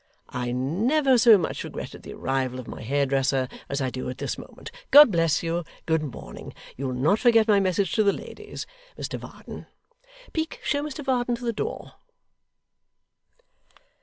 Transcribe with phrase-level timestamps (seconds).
[0.29, 4.35] I never so much regretted the arrival of my hairdresser as I do at this
[4.35, 4.71] moment.
[4.89, 5.63] God bless you!
[5.85, 6.55] Good morning!
[6.75, 8.65] You'll not forget my message to the ladies,
[8.97, 9.67] Mr Varden?
[10.33, 11.91] Peak, show Mr Varden to the door.